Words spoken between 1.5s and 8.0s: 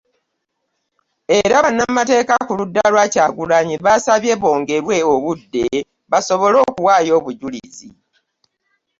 bannamateeka ku ludda lwa Kyagulanyi baasabye bongerwe obudde basobole okuwaayo obujulizi